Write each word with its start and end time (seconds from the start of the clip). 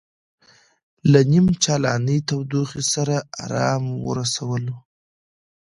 له 1.11 1.19
نیم 1.31 1.47
چالانې 1.63 2.17
تودوخې 2.27 2.81
سره 2.93 3.15
ارام 3.43 3.83
ورسولو. 4.05 4.75